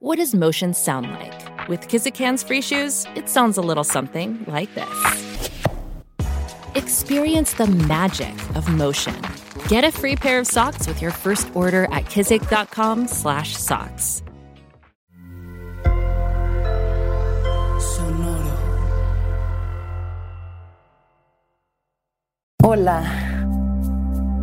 [0.00, 1.68] What does motion sound like?
[1.70, 5.48] With Kizikans free shoes, it sounds a little something like this.
[6.74, 9.18] Experience the magic of motion.
[9.68, 14.22] Get a free pair of socks with your first order at kizik.com/socks.
[22.62, 23.02] Hola,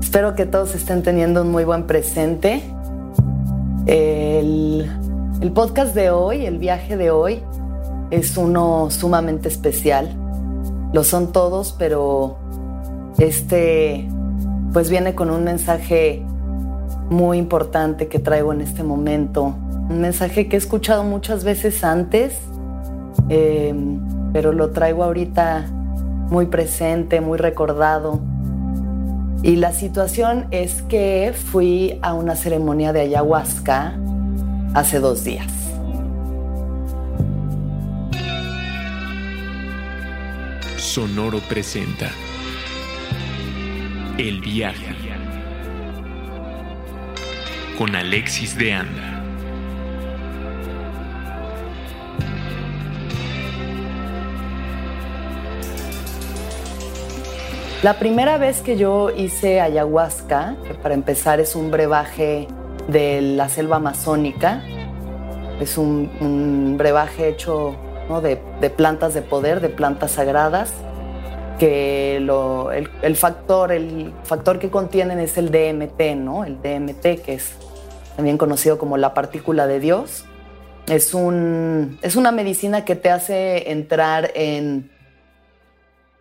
[0.01, 2.63] espero que todos estén teniendo un muy buen presente.
[3.85, 4.89] El,
[5.43, 7.43] el, podcast de hoy, el viaje de hoy,
[8.11, 10.09] es uno sumamente especial.
[10.93, 12.37] Lo son todos, pero
[13.17, 14.07] este
[14.71, 16.25] pues viene con un mensaje
[17.09, 19.53] muy importante que traigo en este momento.
[19.89, 22.39] Un mensaje que he escuchado muchas veces antes,
[23.27, 23.75] eh,
[24.31, 25.65] pero lo traigo ahorita
[26.29, 28.21] muy presente, muy recordado.
[29.43, 33.99] Y la situación es que fui a una ceremonia de ayahuasca
[34.73, 35.51] hace dos días.
[40.77, 42.11] Sonoro presenta
[44.17, 44.93] El viaje
[47.77, 49.09] con Alexis de Anda.
[57.81, 62.47] La primera vez que yo hice ayahuasca, que para empezar es un brebaje
[62.87, 64.63] de la selva amazónica,
[65.59, 67.75] es un, brebaje hecho
[68.21, 70.73] de, plantas de poder, de plantas sagradas,
[71.59, 76.43] que el, factor, el factor que contienen es el DMT, ¿no?
[76.43, 77.53] El DMT, que es
[78.15, 80.25] también conocido como la partícula de Dios.
[80.87, 84.91] Es, un, es una medicina que te hace entrar en,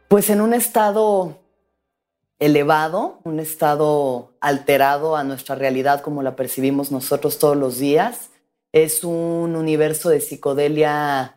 [0.08, 1.41] pues en un estado
[2.42, 8.30] elevado, un estado alterado a nuestra realidad como la percibimos nosotros todos los días.
[8.72, 11.36] Es un universo de psicodelia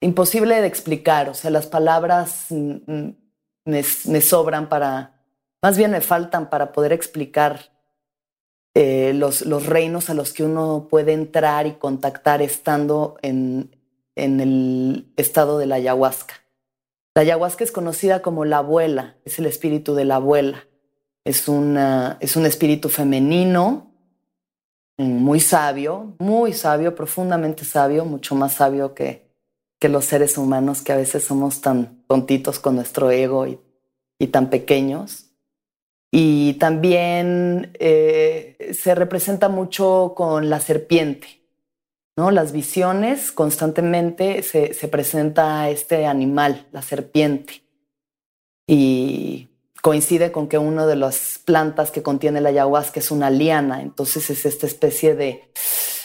[0.00, 5.22] imposible de explicar, o sea, las palabras me, sobran para,
[5.62, 7.72] más bien me faltan para poder explicar
[8.74, 13.70] eh, los, reinos a los que uno puede entrar y contactar estando en
[14.16, 16.39] el estado de la ayahuasca.
[17.14, 20.66] La ayahuasca es conocida como la abuela, es el espíritu de la abuela.
[21.24, 23.92] Es, una, es un espíritu femenino,
[24.96, 29.30] mm, muy sabio, muy sabio, profundamente sabio, mucho más sabio que,
[29.80, 33.58] que los seres humanos que a veces somos tan tontitos con nuestro ego y,
[34.28, 35.30] tan pequeños.
[36.12, 41.39] Y también eh, se representa mucho con la serpiente.
[42.30, 47.62] Las visiones constantemente se, presenta este animal, la serpiente,
[48.66, 49.48] y
[49.80, 54.28] coincide con que una de las plantas que contiene la ayahuasca es una liana, entonces
[54.28, 55.50] es esta especie de,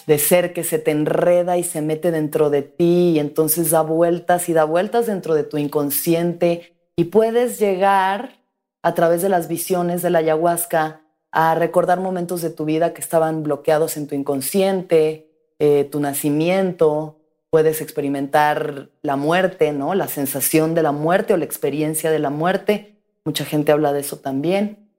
[0.08, 3.82] de ser que se te enreda y se mete dentro de ti y entonces da
[3.82, 8.40] vueltas y da vueltas dentro de tu inconsciente y puedes llegar
[8.82, 11.02] a través de las visiones de la ayahuasca
[11.32, 15.25] a recordar momentos de tu vida que estaban bloqueados en tu inconsciente,
[15.60, 19.96] eh, tu nacimiento, puedes experimentar la muerte, ¿no?
[19.96, 22.98] La sensación de la muerte o la experiencia de la muerte.
[23.24, 24.90] Mucha gente habla de eso también.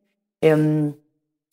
[0.40, 0.94] Em,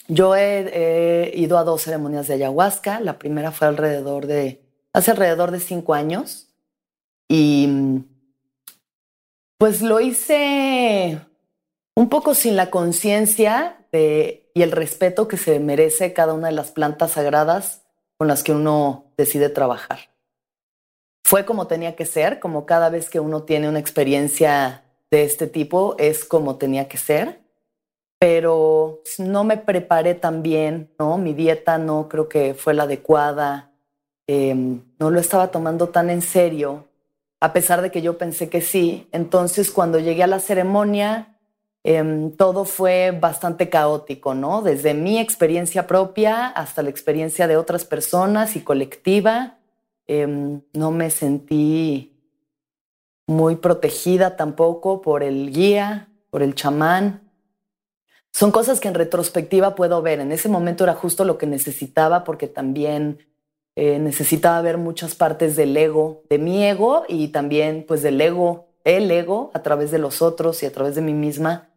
[0.08, 3.02] yo he, ido a dos ceremonias de ayahuasca.
[3.02, 4.62] La primera fue alrededor de,
[4.94, 6.48] hace alrededor de cinco años.
[7.28, 7.68] Y
[9.58, 11.20] pues lo hice
[11.96, 16.72] un poco sin la conciencia y el respeto que se merece cada una de las
[16.72, 17.83] plantas sagradas
[18.24, 20.00] con las que uno decide trabajar.
[21.26, 25.46] Fue como tenía que ser, como cada vez que uno tiene una experiencia de este
[25.46, 27.42] tipo, es como tenía que ser,
[28.20, 31.18] pero no me preparé tan bien, ¿no?
[31.18, 33.74] Mi dieta no creo que fue la adecuada,
[34.26, 36.88] em, no lo estaba tomando tan en serio,
[37.42, 39.10] a pesar de que yo pensé que sí.
[39.12, 41.33] Entonces, cuando llegué a la ceremonia,
[41.86, 44.62] Em, todo fue bastante caótico, ¿no?
[44.62, 49.58] Desde mi experiencia propia hasta la experiencia de otras personas y colectiva.
[50.08, 52.14] Em, no me sentí
[53.28, 57.30] muy protegida tampoco por el guía, por el chamán.
[58.32, 60.20] Son cosas que en retrospectiva puedo ver.
[60.22, 63.20] En ese momento era justo lo que necesitaba porque también
[63.76, 68.70] eh, necesitaba ver muchas partes del ego, de mi ego y también pues del ego,
[68.86, 71.73] el ego a través de los otros y a través de mí misma,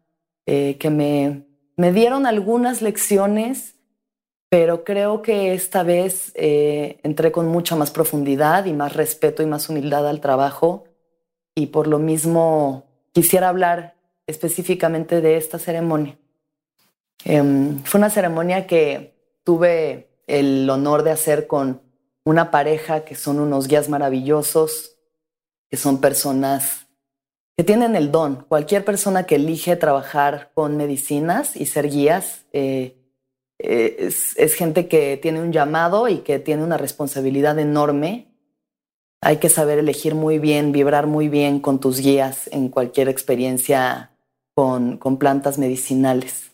[0.47, 1.43] eh, que me,
[1.75, 3.75] me dieron algunas lecciones,
[4.49, 9.45] pero creo que esta vez eh, entré con mucha más profundidad y más respeto y
[9.45, 10.85] más humildad al trabajo
[11.53, 13.95] y por lo mismo quisiera hablar
[14.25, 16.17] específicamente de esta ceremonia.
[17.25, 21.81] Em, fue una ceremonia que tuve el honor de hacer con
[22.23, 24.97] una pareja que son unos guías maravillosos,
[25.69, 26.86] que son personas
[27.57, 28.45] que tienen el don.
[28.47, 32.95] Cualquier persona que elige trabajar con medicinas y ser guías eh,
[33.57, 38.27] eh, es, gente que tiene un llamado y que tiene una responsabilidad enorme.
[39.21, 44.11] Hay que saber elegir muy bien, vibrar muy bien con tus guías en cualquier experiencia
[44.53, 46.51] con, con plantas medicinales.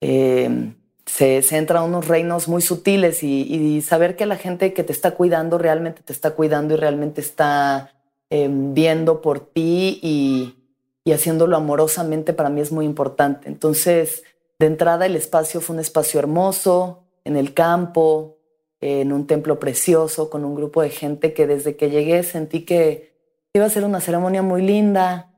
[0.00, 0.72] Eh,
[1.04, 4.84] se, se, entra a unos reinos muy sutiles y, y, saber que la gente que
[4.84, 7.92] te está cuidando realmente te está cuidando y realmente está
[8.34, 10.56] eh, viendo por ti y,
[11.04, 13.46] y, haciéndolo amorosamente para mí es muy importante.
[13.46, 14.22] Entonces,
[14.58, 18.38] de entrada el espacio fue un espacio hermoso, en el campo,
[18.80, 23.12] en un templo precioso, con un grupo de gente que desde que llegué sentí que
[23.52, 25.34] iba a ser una ceremonia muy linda,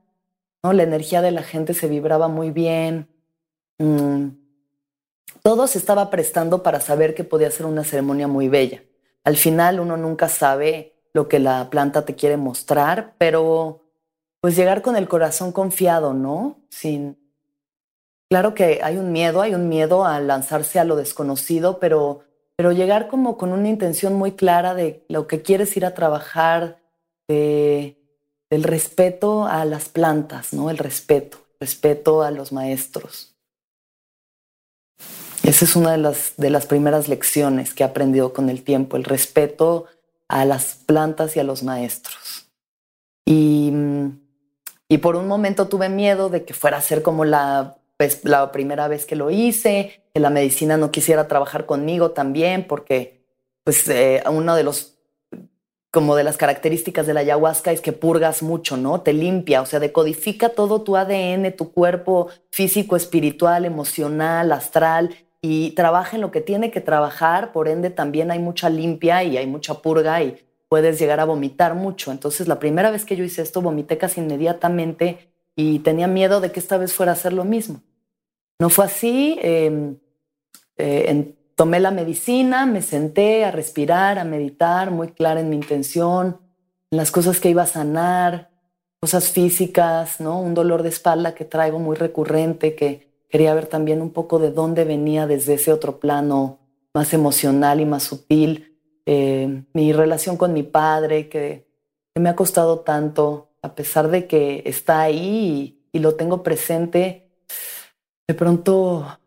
[0.63, 0.71] ¿no?
[0.71, 3.09] La energía de la gente se vibraba muy bien.
[3.77, 4.29] Mm.
[5.43, 8.83] Todo se estaba prestando para saber que podía ser una ceremonia muy bella.
[9.25, 13.79] Al final uno nunca sabe lo que la planta te quiere mostrar, pero
[14.41, 16.59] pues llegar con el corazón confiado, ¿no?
[16.69, 17.17] Sin
[18.29, 22.25] Claro que hay un miedo, hay un miedo a lanzarse a lo desconocido, pero
[22.57, 26.81] pero llegar como con una intención muy clara de lo que quieres ir a trabajar,
[27.27, 27.97] de,
[28.49, 30.69] del respeto a las plantas, ¿no?
[30.69, 33.35] El respeto, respeto a los maestros.
[35.43, 38.97] Esa es una de las, de las primeras lecciones que he aprendido con el tiempo,
[38.97, 39.85] el respeto
[40.27, 42.49] a las plantas y a los maestros.
[43.25, 43.71] Y,
[44.87, 48.51] y por un momento tuve miedo de que fuera a ser como la, pues, la
[48.51, 53.23] primera vez que lo hice, que la medicina no quisiera trabajar conmigo también, porque
[53.63, 54.91] pues eh, uno de los
[55.91, 58.99] como de las características de la ayahuasca es que purgas mucho, ¿no?
[58.99, 65.15] Te limpia, o sea, decodifica todo tu ADN, tu cuerpo físico, espiritual, emocional, astral,
[65.47, 69.37] y trabaja en lo que tiene que trabajar, por ende también hay mucha limpia y
[69.37, 72.11] hay mucha purga y puedes llegar a vomitar mucho.
[72.11, 76.51] Entonces, la primera vez que yo hice esto, vomité casi inmediatamente y tenía miedo de
[76.51, 77.83] que esta vez fuera a ser lo mismo.
[78.57, 79.95] No fue así, eh,
[80.77, 86.39] eh, tomé la medicina, me senté a respirar, a meditar, muy clara en mi intención,
[86.89, 88.49] en las cosas que iba a sanar,
[88.99, 90.39] cosas físicas, ¿no?
[90.39, 94.51] Un dolor de espalda que traigo muy recurrente, que quería ver también un poco de
[94.51, 96.59] dónde venía desde ese otro plano
[96.93, 98.79] más emocional y más sutil.
[99.05, 101.65] Eh, mi relación con mi padre, que,
[102.17, 107.29] me ha costado tanto, a pesar de que está ahí y, y lo tengo presente,
[108.25, 109.19] de pronto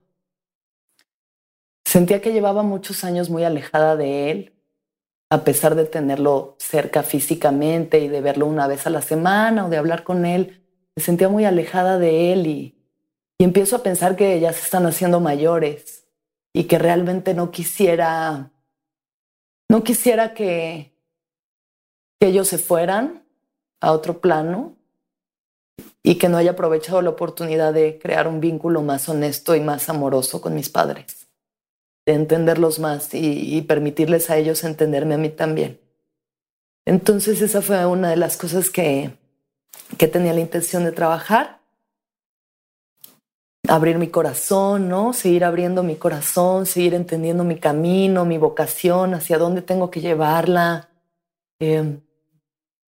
[1.85, 4.55] sentía que llevaba muchos años muy alejada de él,
[5.31, 9.69] a pesar de tenerlo cerca físicamente y de verlo una vez a la semana o
[9.69, 10.65] de hablar con él,
[10.97, 12.78] me sentía muy alejada de él y,
[13.39, 16.05] y empiezo a pensar que ya se están haciendo mayores
[16.53, 18.51] y que realmente no quisiera,
[19.71, 20.93] no quisiera que,
[22.21, 23.25] que ellos se fueran
[23.81, 24.77] a otro plano
[26.03, 29.89] y que no haya aprovechado la oportunidad de crear un vínculo más honesto y más
[29.89, 31.29] amoroso con mis padres,
[32.07, 35.81] de entenderlos más y, y permitirles a ellos entenderme a mí también.
[36.87, 39.17] Entonces esa fue una de las cosas que,
[39.97, 41.58] que tenía la intención de trabajar
[43.69, 45.13] abrir mi corazón, ¿no?
[45.13, 50.89] Seguir abriendo mi corazón, seguir entendiendo mi camino, mi vocación, hacia dónde tengo que llevarla,
[51.61, 52.01] eh,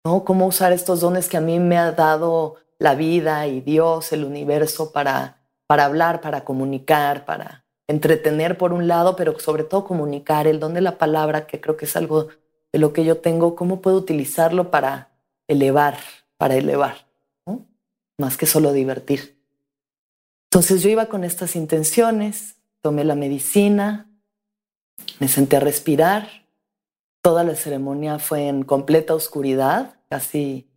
[0.05, 0.25] ¿no?
[0.25, 4.25] Cómo usar estos dones que a mí me ha dado la vida y Dios, el
[4.25, 10.47] universo, para, para hablar, para comunicar, para entretener por un lado, pero sobre todo comunicar,
[10.47, 12.29] el don de la palabra, que creo que es algo
[12.73, 15.11] de lo que yo tengo, cómo puedo utilizarlo para
[15.47, 15.99] elevar,
[16.39, 17.07] para elevar,
[18.19, 19.42] más que solo divertir.
[20.53, 24.11] Entonces yo iba con estas intenciones, tomé la medicina,
[25.19, 26.29] me senté a respirar.
[27.23, 30.69] Toda la ceremonia fue en completa oscuridad, casi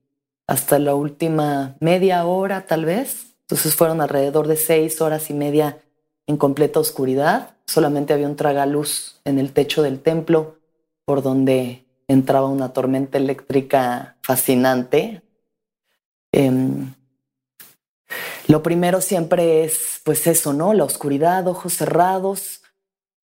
[0.48, 3.36] hasta la última media hora tal vez.
[3.42, 5.82] Entonces fueron alrededor de seis horas y media
[6.26, 7.58] en completa oscuridad.
[7.66, 10.56] Solamente había un tragaluz en el techo del templo
[11.04, 15.22] por donde entraba una tormenta eléctrica fascinante.
[16.32, 16.50] Eh,
[18.48, 20.74] lo primero siempre es, pues eso, ¿no?
[20.74, 22.62] La oscuridad, ojos cerrados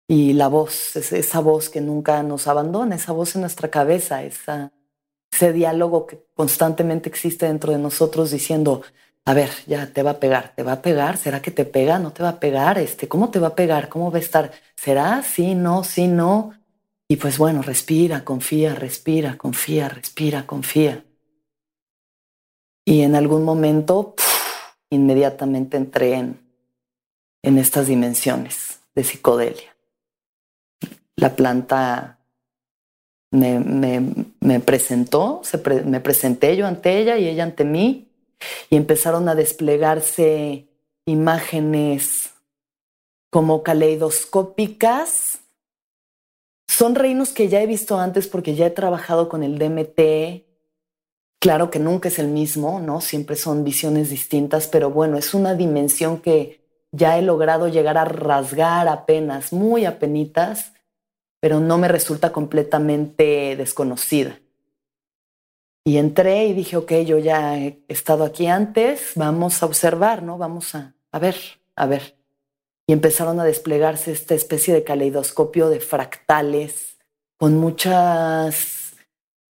[0.07, 5.53] y la voz, esa voz que nunca nos abandona, esa voz en nuestra cabeza, ese
[5.53, 8.81] diálogo que constantemente existe dentro de nosotros diciendo,
[9.25, 11.99] a ver, ya te va a pegar, te va a pegar, ¿será que te pega?
[11.99, 12.79] ¿No te va a pegar?
[12.79, 13.87] Este, ¿Cómo te va a pegar?
[13.87, 14.51] ¿Cómo va a estar?
[14.75, 15.21] ¿Será?
[15.23, 16.53] Sí, no, sí, no.
[17.07, 21.05] Y pues bueno, respira, confía, respira, confía, respira, confía.
[22.83, 24.15] Y en algún momento,
[24.91, 26.39] inmediatamente entré en,
[27.41, 29.75] en estas dimensiones de psicodelia.
[31.15, 32.19] La planta
[33.31, 33.59] me,
[34.39, 38.09] me, presentó, se me presenté yo ante ella y ella ante mí,
[38.69, 40.67] y empezaron a desplegarse
[41.05, 42.31] imágenes
[43.29, 45.39] como caleidoscópicas.
[46.67, 50.50] Son reinos que ya he visto antes porque ya he trabajado con el DMT.
[51.41, 53.01] Claro que nunca es el mismo, ¿no?
[53.01, 58.05] Siempre son visiones distintas, pero bueno, es una dimensión que ya he logrado llegar a
[58.05, 60.73] rasgar apenas, muy apenitas,
[61.39, 64.39] pero no me resulta completamente desconocida.
[65.83, 70.37] Y entré y dije, ok, yo ya he estado aquí antes, vamos a observar, ¿no?
[70.37, 71.37] Vamos a, a ver,
[71.75, 72.17] a ver.
[72.85, 76.99] Y empezaron a desplegarse esta especie de caleidoscopio de fractales
[77.37, 78.80] con muchas...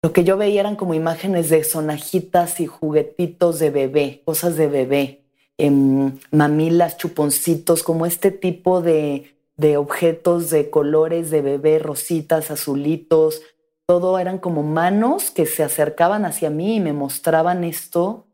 [0.00, 4.68] Lo que yo veía eran como imágenes de sonajitas y juguetitos de bebé, cosas de
[4.68, 5.24] bebé,
[5.56, 13.42] em, mamilas, chuponcitos, como este tipo de, de objetos de colores de bebé, rositas, azulitos,
[13.86, 18.26] todo eran como manos que se acercaban hacia mí y me mostraban esto.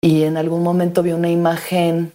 [0.00, 2.14] Y en algún momento vi una imagen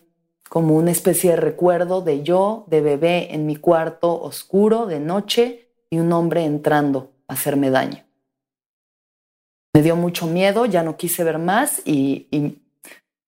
[0.49, 5.69] como una especie de recuerdo de yo, de bebé, en mi cuarto oscuro de noche
[5.91, 8.03] y un hombre entrando hacerme daño.
[9.73, 12.59] Me dio mucho miedo, ya no quise ver más y,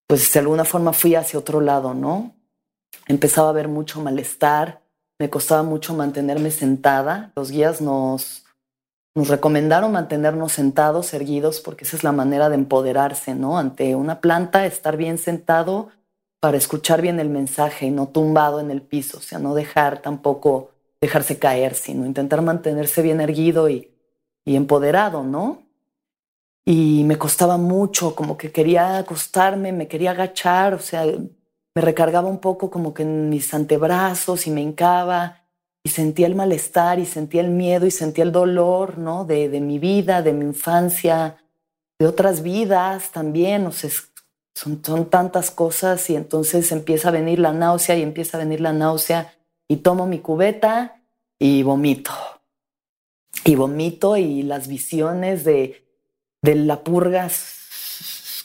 [0.08, 2.36] pues de alguna forma fui hacia otro lado, ¿no?
[3.08, 4.82] Empezaba a haber mucho malestar,
[5.20, 7.32] me costaba mucho mantenerme sentada.
[7.36, 8.46] Los guías nos,
[9.16, 13.58] nos recomendaron mantenernos sentados, erguidos, porque esa es la manera de empoderarse, ¿no?
[13.58, 15.90] Ante una planta, estar bien sentado
[16.40, 20.04] para escuchar bien el mensaje y no tumbado en el piso, o sea, no dejar
[20.04, 23.92] tampoco dejarse caer, sino intentar mantenerse bien erguido y,
[24.46, 25.64] y empoderado, ¿no?
[26.66, 32.28] Y me costaba mucho, como que quería acostarme, me quería agachar, o sea, me recargaba
[32.28, 35.44] un poco como que en mis antebrazos y me hincaba
[35.84, 39.26] y sentía el malestar y sentía el miedo y sentía el dolor, ¿no?
[39.26, 41.38] De, de mi vida, de mi infancia,
[42.00, 43.92] de otras vidas también, o sea,
[44.56, 48.62] son, son tantas cosas y entonces empieza a venir la náusea y empieza a venir
[48.62, 49.34] la náusea
[49.68, 51.02] y tomo mi cubeta
[51.40, 52.12] y vomito.
[53.44, 55.86] Y vomito y las visiones de,
[56.42, 57.30] de la purga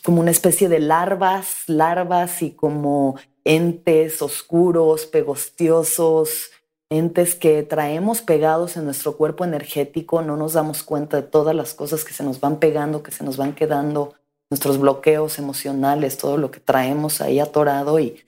[0.03, 6.51] como una especie de larvas, larvas y como entes oscuros, pegostiosos,
[6.89, 11.75] entes que traemos pegados en nuestro cuerpo energético, no nos damos cuenta de todas las
[11.75, 14.15] cosas que se nos van pegando, que se nos van quedando,
[14.51, 18.21] nuestros bloqueos emocionales, todo lo que traemos ahí atorado y,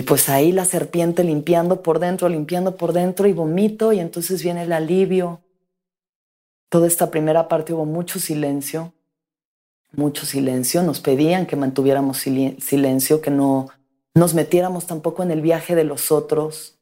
[0.00, 4.42] y pues ahí la serpiente limpiando por dentro, limpiando por dentro y vomito y entonces
[4.42, 5.42] viene el alivio.
[6.70, 8.94] Toda esta primera parte hubo mucho silencio,
[9.92, 13.68] mucho silencio, nos pedían que mantuviéramos silencio, que no
[14.14, 16.78] nos metiéramos tampoco en el viaje de los otros.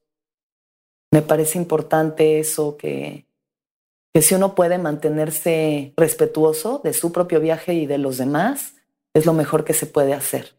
[1.11, 3.27] Me parece importante eso, que,
[4.15, 8.75] que si uno puede mantenerse respetuoso de su propio viaje y de los demás,
[9.13, 10.58] es lo mejor que se puede hacer.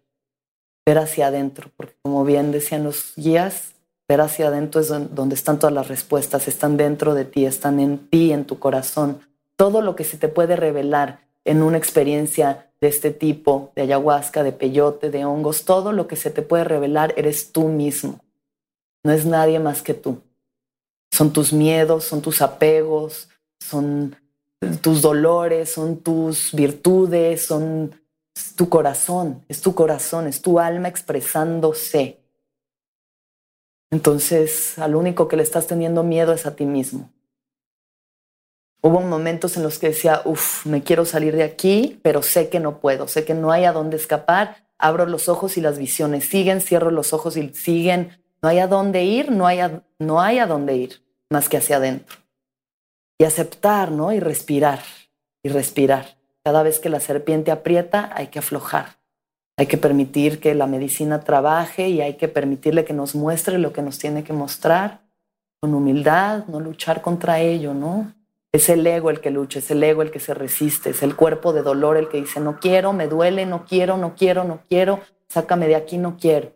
[0.86, 3.74] Ver hacia adentro, porque como bien decían los guías,
[4.08, 8.10] ver hacia adentro es donde están todas las respuestas, están dentro de ti, están en
[8.10, 9.22] ti, en tu corazón.
[9.56, 14.44] Todo lo que se te puede revelar en una experiencia de este tipo, de ayahuasca,
[14.44, 18.20] de peyote, de hongos, todo lo que se te puede revelar eres tú mismo.
[19.04, 20.22] No es nadie más que tú.
[21.12, 24.16] Son tus miedos, son tus apegos, son
[24.82, 27.99] tus dolores, son tus virtudes, son
[28.56, 32.20] tu corazón, es tu corazón, es tu alma expresándose.
[33.92, 37.10] Entonces, al único que le estás teniendo miedo es a ti mismo.
[38.82, 42.60] Hubo momentos en los que decía, uff, me quiero salir de aquí, pero sé que
[42.60, 44.68] no puedo, sé que no hay a dónde escapar.
[44.78, 48.22] Abro los ojos y las visiones siguen, cierro los ojos y siguen.
[48.42, 51.58] No hay a dónde ir, no hay a, no hay a dónde ir, más que
[51.58, 52.18] hacia adentro.
[53.18, 54.14] Y aceptar, ¿no?
[54.14, 54.80] Y respirar,
[55.44, 56.19] y respirar.
[56.50, 58.98] Cada vez que la serpiente aprieta, hay que aflojar.
[59.56, 63.72] Hay que permitir que la medicina trabaje y hay que permitirle que nos muestre lo
[63.72, 65.02] que nos tiene que mostrar
[65.62, 68.16] con humildad, no luchar contra ello, ¿no?
[68.52, 71.16] Es el ego el que lucha, es el ego el que se resiste, es el
[71.16, 74.62] cuerpo de dolor el que dice, no quiero, me duele, no quiero, no quiero, no
[74.68, 76.52] quiero, sácame de aquí, no quiero.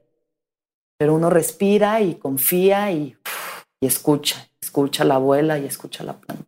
[0.97, 3.15] pero uno respira y confía y,
[3.79, 6.45] escucha, escucha la abuela y escucha la planta.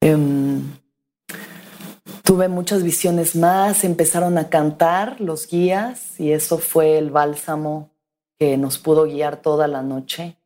[0.00, 0.81] Em,
[2.22, 7.90] tuve muchas visiones más, empezaron a cantar los guías y eso fue el bálsamo
[8.38, 10.36] que nos pudo guiar toda la noche.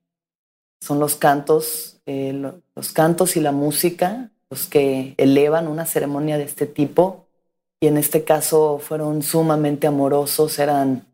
[0.81, 2.33] Son los cantos, eh,
[2.75, 7.27] los cantos y la música los que elevan una ceremonia de este tipo
[7.81, 11.07] y en este caso fueron sumamente amorosos, eran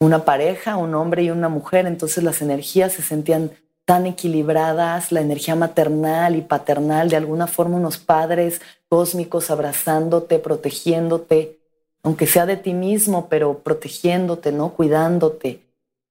[0.00, 3.52] una pareja, un hombre y una mujer, entonces las energías se sentían
[3.84, 8.60] tan equilibradas, la energía maternal y paternal, de alguna forma unos padres
[8.92, 11.58] cósmicos abrazándote, protegiéndote,
[12.02, 14.74] aunque sea de ti mismo, pero protegiéndote, ¿no?
[14.74, 15.62] Cuidándote,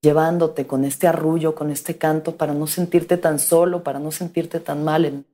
[0.01, 4.59] llevándote con este arrullo, con este canto, para no sentirte tan solo, para no sentirte
[4.59, 5.25] tan mal en,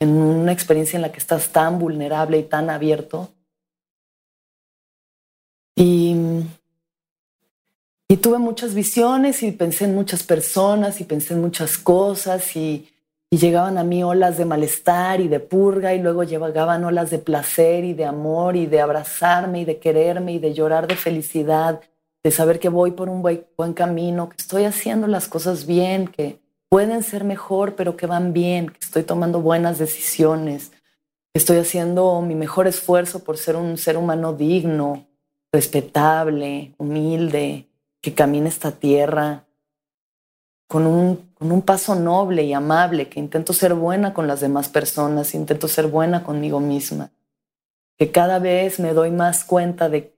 [0.00, 3.28] una experiencia en la que estás tan vulnerable y tan abierto.
[5.76, 6.16] Y,
[8.08, 12.88] y tuve muchas visiones y pensé en muchas personas y pensé en muchas cosas y,
[13.38, 17.84] llegaban a mí olas de malestar y de purga y luego llegaban olas de placer
[17.84, 21.80] y de amor y de abrazarme y de quererme y de llorar de felicidad
[22.26, 26.40] de saber que voy por un buen, camino, que estoy haciendo las cosas bien, que
[26.68, 30.70] pueden ser mejor, pero que van bien, que estoy tomando buenas decisiones,
[31.32, 35.06] que estoy haciendo mi mejor esfuerzo por ser un ser humano digno,
[35.52, 37.68] respetable, humilde,
[38.00, 39.45] que camine esta tierra
[40.66, 44.68] con un, con un paso noble y amable, que intento ser buena con las demás
[44.68, 47.10] personas, intento ser buena conmigo misma,
[47.98, 50.16] que cada vez me doy más cuenta de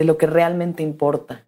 [0.00, 1.46] de lo que realmente importa.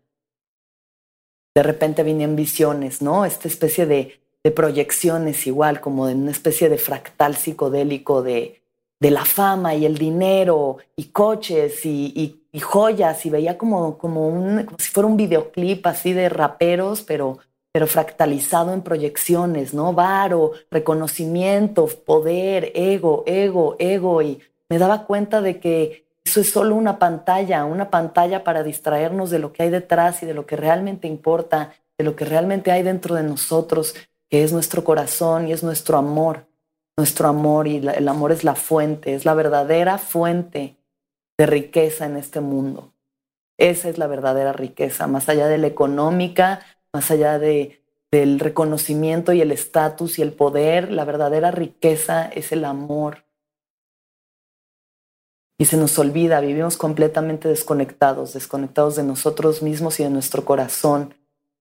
[1.55, 3.25] De repente vienen visiones, ¿no?
[3.25, 4.21] Esta especie de,
[4.55, 8.61] proyecciones igual, como de una especie de fractal psicodélico de,
[9.01, 14.65] de la fama y el dinero y coches y, joyas y veía como, como, un,
[14.65, 17.39] como si fuera un videoclip así de raperos, pero,
[17.73, 19.95] pero fractalizado en proyecciones, ¿no?
[19.95, 26.76] Varo, reconocimiento, poder, ego, ego, ego y me daba cuenta de que eso es solo
[26.76, 30.56] una pantalla, una pantalla para distraernos de lo que hay detrás y de lo que
[30.56, 33.95] realmente importa, de lo que realmente hay dentro de nosotros,
[34.30, 36.47] que es nuestro corazón y es nuestro amor.
[36.97, 40.76] Nuestro amor y el amor es la fuente, es la verdadera fuente
[41.39, 42.93] de riqueza en este mundo.
[43.58, 46.61] Esa es la verdadera riqueza, más allá de la económica,
[46.93, 52.52] más allá de, del reconocimiento y el estatus y el poder, la verdadera riqueza es
[52.52, 53.25] el amor
[55.63, 61.15] y se nos olvida, vivimos completamente desconectados, desconectados de nosotros mismos y de nuestro corazón.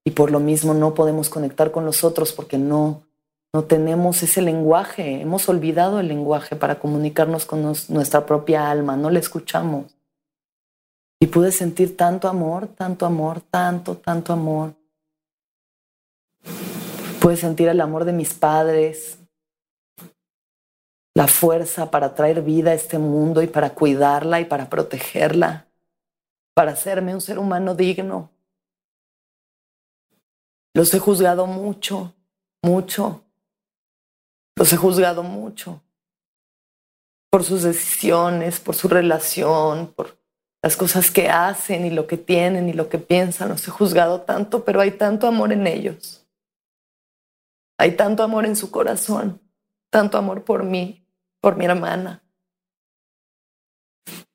[0.04, 3.04] Y por lo mismo no podemos conectar con los otros porque no,
[3.54, 9.12] no tenemos ese lenguaje, hemos olvidado el lenguaje para comunicarnos con nuestra propia alma, no
[9.12, 9.96] le escuchamos.
[11.20, 14.74] Y pude sentir tanto amor, tanto amor, tanto, tanto amor.
[17.22, 19.20] Pude sentir el amor de mis padres,
[21.14, 25.68] la fuerza para traer vida a este mundo y para cuidarla y para protegerla,
[26.56, 28.32] para hacerme un ser humano digno.
[30.74, 32.16] Los he juzgado mucho,
[32.64, 33.24] mucho.
[34.56, 35.80] Los he juzgado mucho
[37.30, 40.18] por sus decisiones, por su relación, por
[40.64, 43.50] las cosas que hacen y lo que tienen y lo que piensan.
[43.50, 46.21] Los he juzgado tanto, pero hay tanto amor en ellos.
[47.82, 49.42] Hay tanto amor en su corazón,
[49.90, 51.04] tanto amor por mí,
[51.40, 52.22] por mi hermana.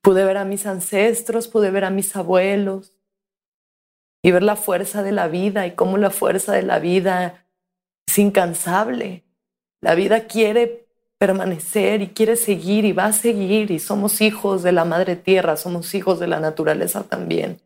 [0.02, 2.92] Pude ver a mis ancestros, pude ver a mis abuelos
[4.20, 7.46] y ver la fuerza de la vida y cómo la fuerza de la vida
[8.08, 9.24] es incansable.
[9.80, 14.72] La vida quiere permanecer y quiere seguir y va a seguir y somos hijos de
[14.72, 17.60] la madre tierra, somos hijos de la naturaleza también.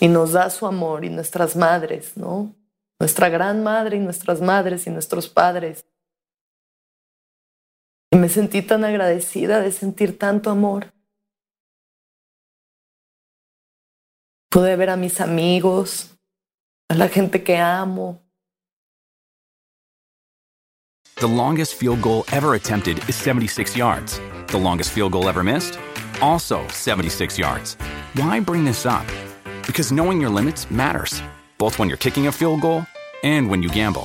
[0.00, 2.54] Y nos da su amor y nuestras madres, ¿no?
[3.00, 5.84] Nuestra gran madre y nuestras madres y nuestros padres
[8.10, 10.92] y me sentí tan agradecida de sentir tanto amor.
[14.50, 16.10] Pude ver a mis amigos,
[16.88, 18.22] a la gente que amo.
[21.16, 24.20] The longest field goal ever attempted is 76 yards.
[24.46, 25.78] The longest field goal ever missed?
[26.22, 27.76] Also 76 yards.
[28.14, 29.04] Why bring this up?
[29.66, 31.20] Because knowing your limits matters,
[31.58, 32.86] both when you're kicking a field goal
[33.22, 34.04] and when you gamble.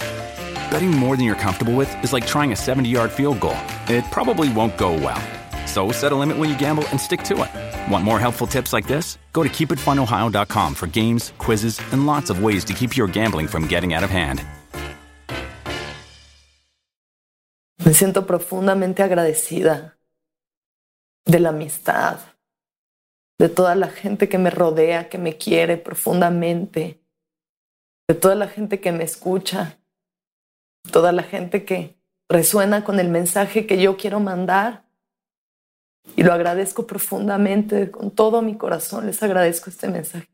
[0.69, 3.57] Betting more than you're comfortable with is like trying a 70 yard field goal.
[3.87, 5.21] It probably won't go well.
[5.67, 7.91] So set a limit when you gamble and stick to it.
[7.91, 9.17] Want more helpful tips like this?
[9.31, 13.67] Go to keepitfunohio.com for games, quizzes, and lots of ways to keep your gambling from
[13.67, 14.43] getting out of hand.
[17.85, 19.97] Me siento profundamente agradecida
[21.25, 22.19] de la amistad,
[23.37, 27.02] de toda la gente que me rodea, que me quiere profundamente,
[28.07, 29.79] de toda la gente que me escucha,
[30.91, 31.95] toda la gente que
[32.29, 34.83] resuena con el mensaje que yo quiero mandar.
[36.17, 40.27] Y lo agradezco profundamente, con todo mi corazón les agradezco este mensaje.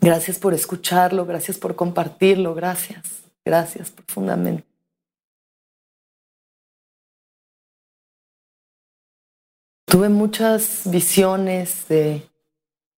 [0.00, 4.64] Gracias por escucharlo, gracias por compartirlo, gracias, gracias profundamente.
[9.86, 12.28] Tuve muchas visiones de,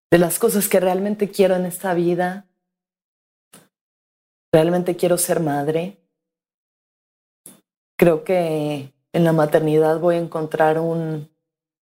[0.10, 2.49] de las cosas que realmente quiero en esta vida.
[4.52, 5.98] Realmente quiero ser madre.
[7.98, 11.30] Creo que en la maternidad voy a encontrar un,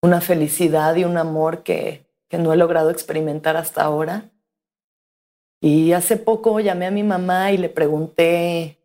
[0.01, 4.32] una felicidad y un amor que, que no he logrado experimentar hasta ahora.
[5.62, 8.77] Y hace poco llamé a mi mamá y le pregunté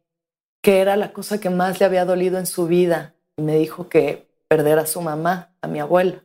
[0.62, 3.14] qué era la cosa que más le había dolido en su vida.
[3.37, 6.23] Y me dijo que perder a su mamá, a mi abuela,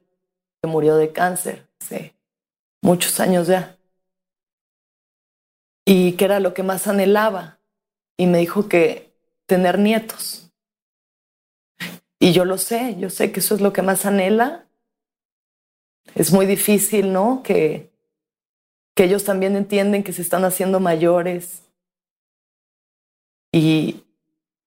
[0.62, 2.15] que murió de cáncer hace
[2.82, 3.77] muchos años ya.
[5.89, 7.60] Y que era lo que más anhelaba.
[8.17, 9.13] Y me dijo que
[9.45, 10.52] tener nietos.
[12.19, 14.65] Y yo lo sé, yo sé que eso es lo que más anhela.
[16.13, 17.41] Es muy difícil, ¿no?
[17.41, 17.89] Que,
[18.95, 21.62] que ellos también entienden que se están haciendo mayores
[23.54, 24.04] y,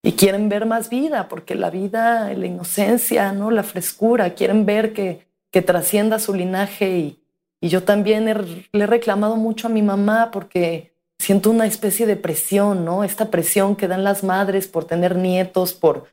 [0.03, 3.51] y quieren ver más vida, porque la vida, la inocencia, ¿no?
[3.51, 6.97] la frescura, quieren ver que, que trascienda su linaje.
[6.97, 7.23] Y,
[7.61, 10.90] y yo también le he reclamado mucho a mi mamá porque
[11.21, 13.05] siento una especie de presión, ¿no?
[13.05, 16.09] Esta presión que dan las madres por tener nietos, por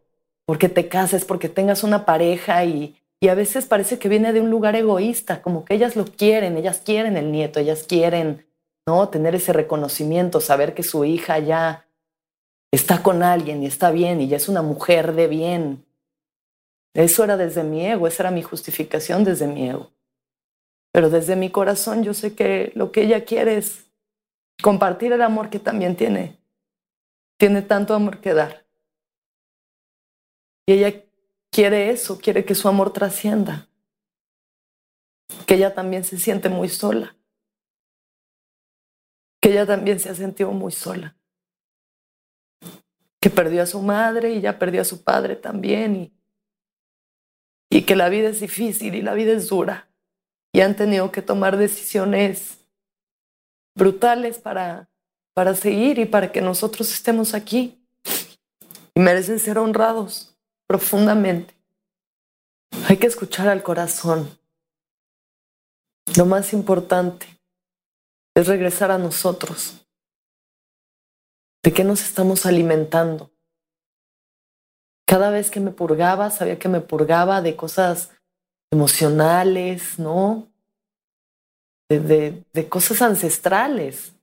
[0.45, 4.39] porque te cases, porque tengas una pareja y, y a veces parece que viene de
[4.39, 8.45] un lugar egoísta, como que ellas lo quieren, ellas quieren el nieto, ellas quieren,
[8.85, 9.09] ¿no?
[9.09, 11.85] Tener ese reconocimiento, saber que su hija ya
[12.71, 15.85] está con alguien y está bien y ya es una mujer de bien.
[16.93, 19.91] Eso era desde mi ego, esa era mi justificación desde mi ego.
[20.91, 23.86] Pero desde mi corazón yo sé que lo que ella quiere es
[24.61, 26.37] compartir el amor que también tiene.
[27.37, 28.65] Tiene tanto amor que dar.
[30.65, 31.03] Y ella
[31.51, 33.67] quiere eso, quiere que su amor trascienda.
[35.45, 37.15] Que ella también se siente muy sola.
[39.39, 41.17] Que ella también se ha sentido muy sola
[43.19, 46.13] que perdió a su madre y ya perdió a su padre también y,
[47.69, 49.89] y que la vida es difícil y la vida es dura
[50.53, 52.66] y han tenido que tomar decisiones
[53.77, 54.89] brutales para,
[55.33, 57.87] para seguir y para que nosotros estemos aquí
[58.93, 60.35] y merecen ser honrados
[60.67, 61.55] profundamente.
[62.89, 64.29] Hay que escuchar al corazón.
[66.17, 67.27] Lo más importante
[68.35, 69.87] es regresar a nosotros
[71.67, 73.29] ¿De qué nos estamos alimentando?
[75.05, 78.11] Cada vez que me purgaba, sabía que me purgaba de cosas
[78.71, 80.47] emocionales, ¿no?
[81.89, 84.13] De, de, cosas ancestrales.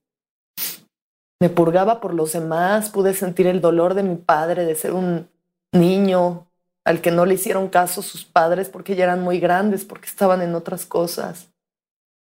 [1.39, 5.27] Me purgaba por los demás, pude sentir el dolor de mi padre, de ser un
[5.73, 6.47] niño
[6.85, 10.41] al que no le hicieron caso sus padres porque ya eran muy grandes, porque estaban
[10.41, 11.49] en otras cosas.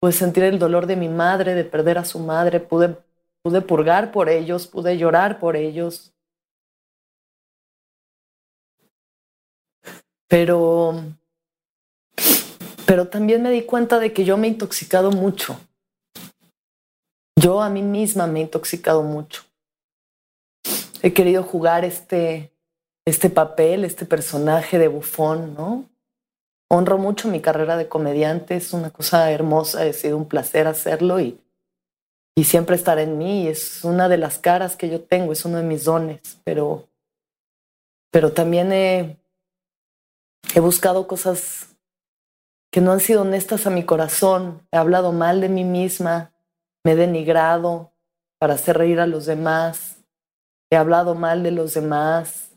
[0.00, 2.96] Pude sentir el dolor de mi madre, de perder a su madre, pude
[3.42, 6.12] pude purgar por ellos, pude llorar por ellos.
[10.28, 10.94] Pero,
[12.86, 15.58] pero también me di cuenta de que yo me he intoxicado mucho.
[17.36, 19.44] Yo a mí misma me he intoxicado mucho.
[21.02, 22.52] He querido jugar este,
[23.04, 25.88] este papel, este personaje de bufón, ¿no?
[26.70, 31.20] Honro mucho mi carrera de comediante, es una cosa hermosa, ha sido un placer hacerlo
[31.20, 31.38] y,
[32.34, 33.48] y siempre estar en mí.
[33.48, 36.88] Es una de las caras que yo tengo, es uno de mis dones, pero,
[38.10, 39.18] pero también he,
[40.54, 41.71] he buscado cosas
[42.72, 44.66] que no han sido honestas a mi corazón.
[44.72, 46.32] He hablado mal de mí misma,
[46.84, 47.92] me he denigrado
[48.40, 49.98] para hacer reír a los demás,
[50.70, 52.50] he hablado mal de los demás,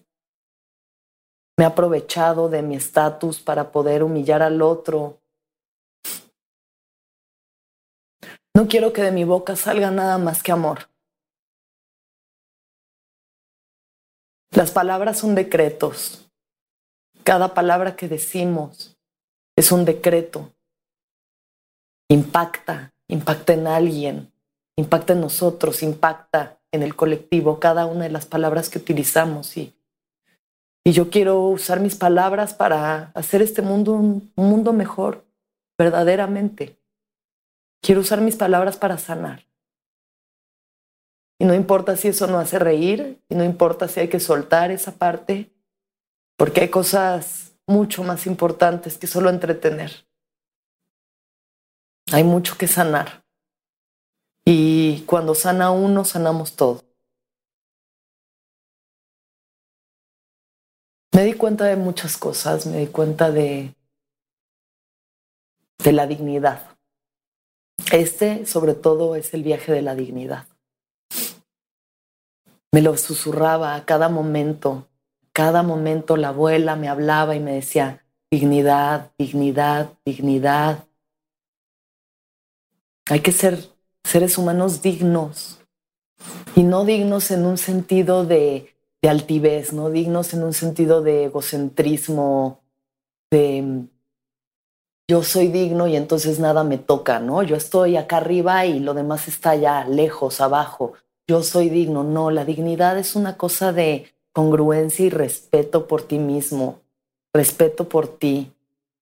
[1.57, 5.19] me he aprovechado de mi estatus para poder humillar al otro,
[8.55, 10.89] No quiero que de mi boca salga nada más que amor.
[14.51, 16.31] Las palabras son decretos.
[17.25, 18.94] Cada palabra que decimos
[19.55, 20.51] es un decreto.
[22.09, 24.31] Impacta, impacta en alguien,
[24.75, 29.55] impacta en nosotros, impacta en el colectivo, cada una de las palabras que utilizamos.
[29.57, 29.73] Y,
[30.83, 35.25] y yo quiero usar mis palabras para hacer este mundo un mundo mejor,
[35.77, 36.77] verdaderamente.
[37.81, 39.45] Quiero usar mis palabras para sanar.
[41.39, 44.71] Y no importa si eso no hace reír, y no importa si hay que soltar
[44.71, 45.51] esa parte,
[46.37, 50.07] porque hay cosas mucho más importantes que solo entretener.
[52.11, 53.25] Hay mucho que sanar.
[54.45, 56.83] Y cuando sana uno, sanamos todo.
[61.13, 63.73] Me di cuenta de muchas cosas, me di cuenta de,
[65.83, 66.77] de la dignidad.
[67.91, 70.45] Este, sobre todo, es el viaje de la dignidad.
[72.71, 74.87] Me lo susurraba a cada momento.
[75.35, 80.85] Cada momento la abuela me hablaba y me decía, dignidad, dignidad, dignidad.
[83.09, 83.59] Hay que ser
[84.05, 85.59] seres humanos dignos
[86.55, 92.61] y no dignos en un sentido de, altivez, no dignos en un sentido de egocentrismo,
[93.29, 93.89] de
[95.05, 97.43] yo soy digno y entonces nada me toca, ¿no?
[97.43, 100.93] Yo estoy acá arriba y lo demás está allá, lejos, abajo.
[101.27, 102.05] Yo soy digno.
[102.05, 106.81] No, la dignidad es una cosa de congruencia y respeto por ti mismo,
[107.33, 108.51] respeto por ti,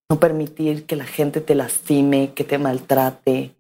[0.08, 3.56] no permitir que la gente te lastime, que te maltrate.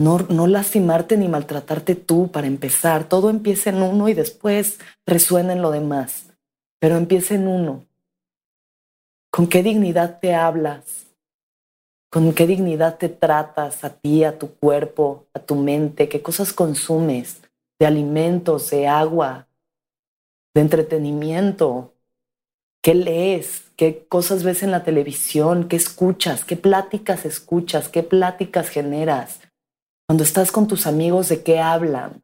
[0.00, 3.04] No, no lastimarte ni maltratarte tú para empezar.
[3.04, 6.30] Todo empieza en uno y después resuena en lo demás.
[6.80, 7.84] Pero empieza en uno.
[9.30, 11.12] ¿Con qué dignidad te hablas?
[12.12, 16.52] con qué dignidad te tratas a ti, a tu cuerpo, a tu mente, qué cosas
[16.52, 17.40] consumes,
[17.80, 19.48] de alimentos, de agua,
[20.54, 21.94] de entretenimiento,
[22.82, 28.68] qué lees, qué cosas ves en la televisión, qué escuchas, qué pláticas escuchas, qué pláticas
[28.68, 29.40] generas.
[30.08, 32.22] Cuando estás con tus amigos, ¿de qué hablan?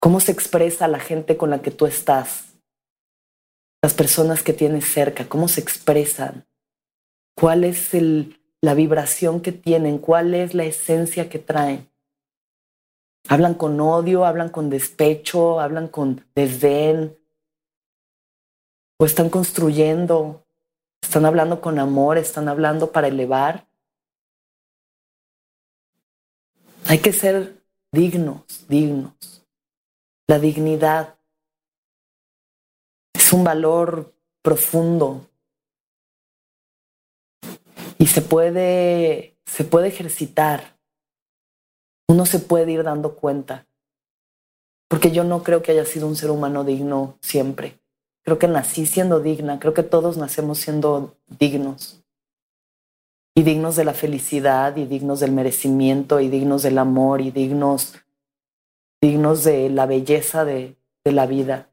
[0.00, 2.54] ¿Cómo se expresa la gente con la que tú estás?
[3.82, 6.48] Las personas que tienes cerca, ¿cómo se expresan?
[7.38, 7.90] cuál es
[8.60, 11.88] la vibración que tienen, cuál es la esencia que traen.
[13.26, 17.18] Hablan con odio, hablan con despecho, hablan con desdén,
[18.98, 20.46] o están construyendo,
[21.02, 23.68] están hablando con amor, están hablando para elevar.
[26.86, 29.44] Hay que ser dignos, dignos.
[30.26, 31.18] La dignidad
[33.14, 35.28] es un valor profundo,
[37.98, 40.77] y se puede, se puede ejercitar.
[42.08, 43.66] Uno se puede ir dando cuenta.
[44.88, 47.78] Porque yo no creo que haya sido un ser humano digno siempre.
[48.24, 52.02] Creo que nací siendo digna, creo que todos nacemos siendo dignos.
[53.34, 57.94] Y dignos de la felicidad, y dignos del merecimiento, y dignos del amor, y dignos,
[59.00, 61.67] dignos de la belleza de, de la vida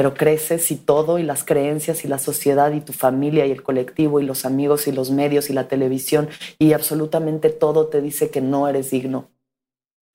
[0.00, 3.62] pero creces y todo, y las creencias y la sociedad y tu familia y el
[3.62, 8.30] colectivo y los amigos y los medios y la televisión y absolutamente todo te dice
[8.30, 9.28] que no eres digno,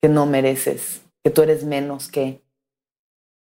[0.02, 2.42] que no mereces, que tú eres menos, que,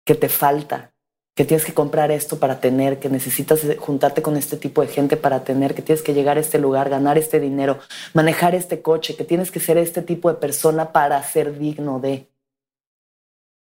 [0.08, 0.96] que te falta,
[1.36, 5.18] que tienes que comprar esto para tener, que necesitas juntarte con este tipo de gente
[5.18, 7.78] para tener, que tienes que llegar a este lugar, ganar este dinero,
[8.16, 12.28] manejar este coche, que tienes que ser este tipo de persona para ser digno de.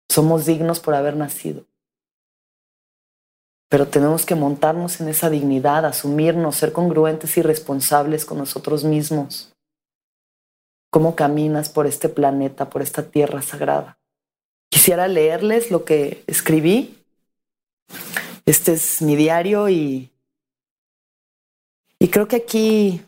[0.10, 1.69] Somos dignos por haber nacido
[3.70, 9.54] pero tenemos que montarnos en esa dignidad, asumirnos, ser congruentes y responsables con nosotros mismos.
[10.92, 14.00] ¿Cómo caminas por este planeta, por esta tierra sagrada?
[14.72, 16.98] Quisiera leerles lo que escribí.
[18.48, 20.12] Este es mi diario y,
[22.00, 23.06] y creo que aquí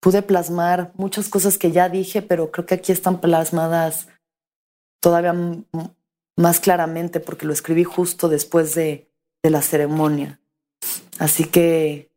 [0.00, 4.08] pude plasmar muchas cosas que ya dije, pero creo que aquí están plasmadas
[5.00, 5.34] todavía
[6.36, 9.08] más claramente porque lo escribí justo después de
[9.44, 10.40] de la ceremonia.
[11.18, 12.10] Así que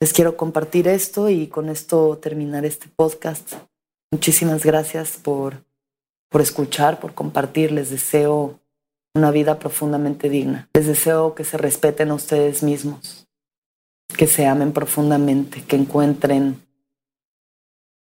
[0.00, 3.52] les quiero compartir esto y con esto terminar este podcast.
[4.10, 5.62] Muchísimas gracias por,
[6.30, 7.70] por escuchar, por compartir.
[7.70, 8.58] Les deseo
[9.14, 10.70] una vida profundamente digna.
[10.72, 13.28] Les deseo que se respeten a ustedes mismos,
[14.16, 16.66] que se amen profundamente, que encuentren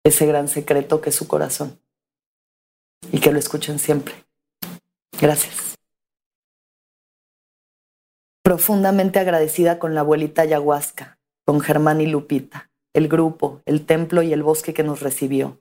[0.03, 1.79] ese gran secreto que es su corazón
[3.11, 4.15] y que lo escuchen siempre.
[5.19, 5.81] Gracias
[8.43, 14.34] profundamente agradecida con la abuelita ayahuasca, con Germán y Lupita, el grupo, el templo y
[14.34, 15.60] el bosque que nos recibió.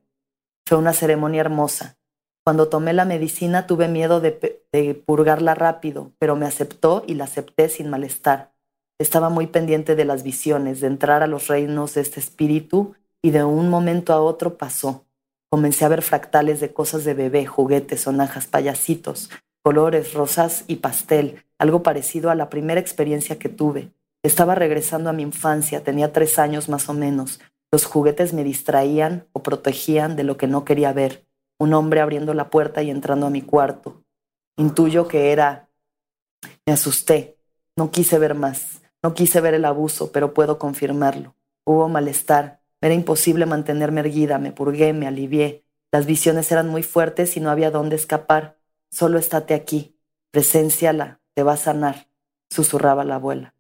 [0.66, 1.98] Fue una ceremonia hermosa.
[2.44, 7.24] Cuando tomé la medicina tuve miedo de, de, purgarla rápido, pero me aceptó y la
[7.24, 8.52] acepté sin malestar.
[8.98, 13.30] Estaba muy pendiente de las visiones, de entrar a los reinos de este espíritu y
[13.30, 15.04] de un momento a otro pasó.
[15.50, 19.30] Comencé a ver fractales de cosas de bebé, juguetes, sonajas, payasitos,
[19.62, 23.92] colores, rosas y pastel, algo parecido a la primera experiencia que tuve.
[24.22, 27.38] Estaba regresando a mi infancia, tenía tres años más o menos.
[27.70, 31.26] Los juguetes me distraían o protegían de lo que no quería ver.
[31.58, 34.02] Un hombre abriendo la puerta y entrando a mi cuarto.
[34.56, 35.68] Intuyo que era...
[36.64, 37.36] Me asusté.
[37.76, 38.80] No quise ver más.
[39.02, 41.34] No quise ver el abuso, pero puedo confirmarlo.
[41.66, 42.62] Hubo malestar.
[42.80, 45.66] Era imposible mantenerme erguida, me purgué, me alivié.
[45.92, 48.56] Las visiones eran muy fuertes y no había dónde escapar.
[48.90, 49.98] Solo estate aquí,
[50.30, 52.06] presenciala, te va a sanar,
[52.50, 53.54] susurraba la abuela.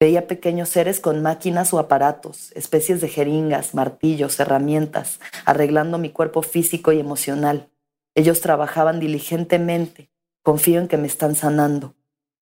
[0.00, 6.40] Veía pequeños seres con máquinas o aparatos, especies de jeringas, martillos, herramientas, arreglando mi cuerpo
[6.40, 7.68] físico y emocional.
[8.14, 10.10] Ellos trabajaban diligentemente.
[10.42, 11.94] Confío en que me están sanando.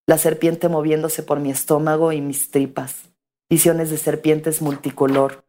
[0.06, 3.10] La serpiente moviéndose por mi estómago y mis tripas.
[3.50, 5.44] Visiones de serpientes multicolor,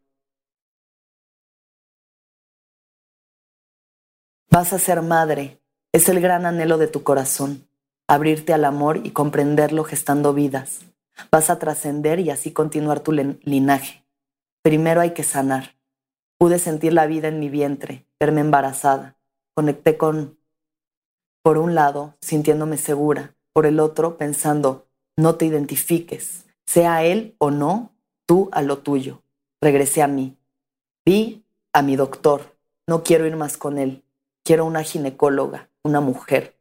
[4.49, 5.61] Vas a ser madre,
[5.91, 7.68] es el gran anhelo de tu corazón,
[8.10, 10.82] abrirte al amor y comprenderlo gestando vidas.
[11.32, 14.04] Vas a trascender y así continuar tu linaje.
[14.63, 15.76] Primero hay que sanar.
[16.39, 19.15] Pude sentir la vida en mi vientre, verme embarazada.
[19.54, 20.39] Conecté con,
[21.43, 27.52] por un lado, sintiéndome segura, por el otro, pensando, no te identifiques, sea él o
[27.52, 27.91] no,
[28.26, 29.22] tú a lo tuyo.
[29.62, 30.36] Regresé a mí.
[31.06, 34.04] Vi a mi doctor, no quiero ir más con él.
[34.43, 36.59] Quiero una ginecóloga, una mujer.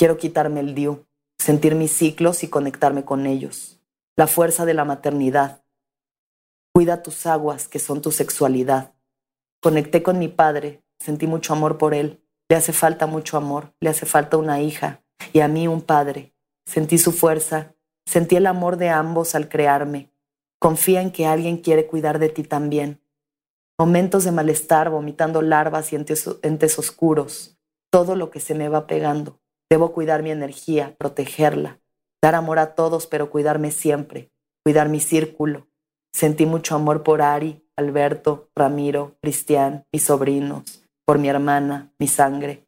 [0.00, 1.04] Quiero quitarme el DIU,
[1.38, 3.82] sentir mis ciclos y conectarme con ellos.
[4.16, 5.62] La fuerza de la maternidad.
[6.72, 8.94] Cuida tus aguas, que son tu sexualidad.
[9.60, 12.24] Conecté con mi padre, sentí mucho amor por él.
[12.48, 16.32] Le hace falta mucho amor, le hace falta una hija y a mí un padre.
[16.64, 17.74] Sentí su fuerza,
[18.06, 20.14] sentí el amor de ambos al crearme.
[20.58, 23.02] Confía en que alguien quiere cuidar de ti también
[23.78, 27.58] momentos de malestar, vomitando larvas y entes, oscuros,
[27.90, 29.39] todo lo que se me va pegando.
[29.70, 31.78] Debo cuidar mi energía, protegerla,
[32.20, 34.32] dar amor a todos, pero cuidarme siempre,
[34.64, 35.68] cuidar mi círculo.
[36.12, 42.66] Sentí mucho amor por Ari, Alberto, Ramiro, Cristian, mis sobrinos, por mi hermana, mi sangre.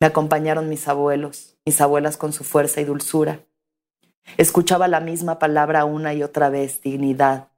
[0.00, 3.44] Me acompañaron mis abuelos, mis abuelas con su fuerza y dulzura.
[4.36, 7.48] Escuchaba la misma palabra una y otra vez, dignidad,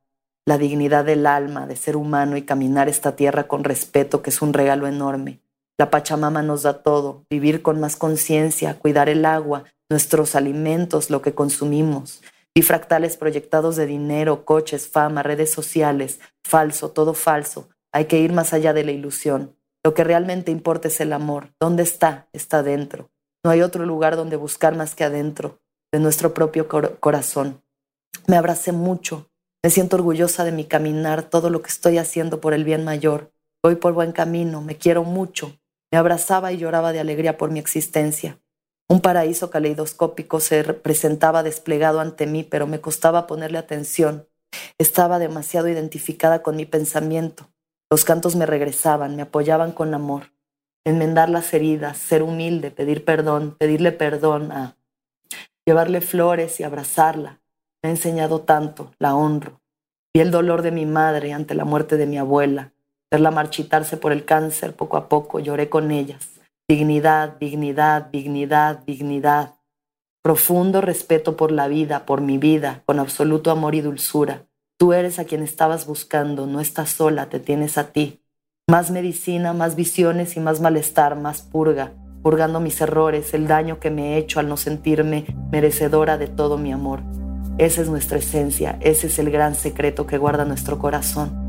[0.44, 4.42] la dignidad del alma, de ser humano y caminar esta tierra con respeto, que es
[4.42, 5.40] un regalo enorme.
[5.78, 11.22] La Pachamama nos da todo, vivir con más conciencia, cuidar el agua, nuestros alimentos, lo
[11.22, 12.22] que consumimos.
[12.54, 17.70] Y fractales proyectados de dinero, coches, fama, redes sociales, falso, todo falso.
[17.92, 19.56] Hay que ir más allá de la ilusión.
[19.84, 21.54] Lo que realmente importa es el amor.
[21.58, 22.28] ¿Dónde está?
[22.32, 23.10] Está dentro.
[23.44, 27.62] No hay otro lugar donde buscar más que adentro, de nuestro propio corazón.
[28.26, 29.30] Me abracé mucho,
[29.64, 33.32] me siento orgullosa de mi caminar, todo lo que estoy haciendo por el bien mayor.
[33.62, 35.58] Voy por buen camino, me quiero mucho.
[35.92, 38.40] Me abrazaba y lloraba de alegría por mi existencia.
[38.88, 44.26] Un paraíso caleidoscópico se presentaba desplegado ante mí, pero me costaba ponerle atención.
[44.78, 47.50] Estaba demasiado identificada con mi pensamiento.
[47.90, 50.32] Los cantos me regresaban, me apoyaban con amor.
[50.84, 54.76] Enmendar las heridas, ser humilde, pedir perdón, pedirle perdón a
[55.66, 57.40] llevarle flores y abrazarla,
[57.82, 59.60] me ha enseñado tanto, la honro.
[60.14, 62.72] Vi el dolor de mi madre ante la muerte de mi abuela,
[63.12, 66.30] verla marchitarse por el cáncer poco a poco, lloré con ellas.
[66.66, 69.56] Dignidad, dignidad, dignidad, dignidad.
[70.22, 74.46] Profundo respeto por la vida, por mi vida, con absoluto amor y dulzura.
[74.78, 78.22] Tú eres a quien estabas buscando, no estás sola, te tienes a ti.
[78.66, 83.90] Más medicina, más visiones y más malestar, más purga, purgando mis errores, el daño que
[83.90, 87.00] me he hecho al no sentirme merecedora de todo mi amor.
[87.58, 91.41] Esa es nuestra esencia, ese es el gran secreto que guarda nuestro corazón.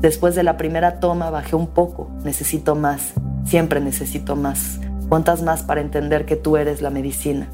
[0.00, 3.12] Después de la primera toma bajé un poco, necesito más,
[3.44, 4.80] siempre necesito más.
[5.10, 7.48] ¿Cuántas más para entender que tú eres la medicina?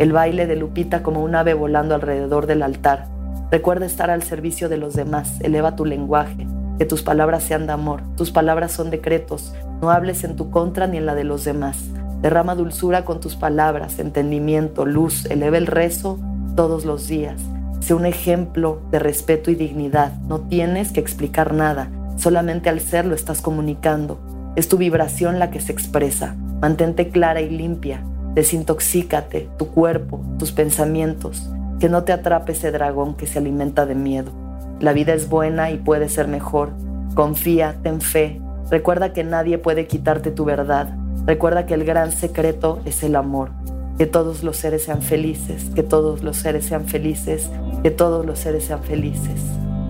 [0.00, 3.06] El baile de Lupita como un ave volando alrededor del altar.
[3.52, 6.48] Recuerda estar al servicio de los demás, eleva tu lenguaje,
[6.80, 10.88] que tus palabras sean de amor, tus palabras son decretos, no hables en tu contra
[10.88, 11.78] ni en la de los demás.
[12.20, 16.18] Derrama dulzura con tus palabras, entendimiento, luz, eleva el rezo
[16.56, 17.40] todos los días.
[17.80, 20.12] Sé un ejemplo de respeto y dignidad.
[20.28, 24.20] No tienes que explicar nada, solamente al serlo estás comunicando.
[24.56, 26.34] Es tu vibración la que se expresa.
[26.60, 28.02] Mantente clara y limpia.
[28.34, 31.48] Desintoxícate, tu cuerpo, tus pensamientos.
[31.78, 34.32] Que no te atrape ese dragón que se alimenta de miedo.
[34.80, 36.70] La vida es buena y puede ser mejor.
[37.14, 38.40] Confía, ten fe.
[38.70, 40.94] Recuerda que nadie puede quitarte tu verdad.
[41.26, 43.50] Recuerda que el gran secreto es el amor.
[43.98, 47.50] Que todos los seres sean felices, que todos los seres sean felices,
[47.82, 49.40] que todos los seres sean felices.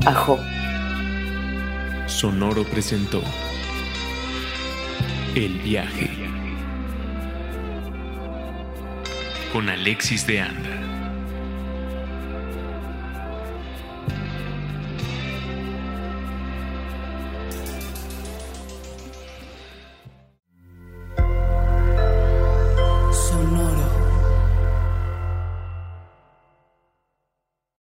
[0.06, 0.38] Ajo.
[2.06, 3.20] Sonoro presentó
[5.34, 6.11] El viaje
[9.52, 10.78] con Alexis de Anda.